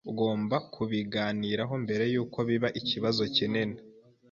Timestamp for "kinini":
3.35-3.77